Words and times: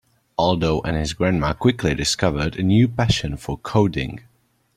Aldo 0.35 0.81
and 0.81 0.97
his 0.97 1.13
grandma 1.13 1.53
quickly 1.53 1.93
discovered 1.93 2.55
a 2.57 2.63
new 2.63 2.87
passion 2.87 3.37
for 3.37 3.59
coding. 3.59 4.21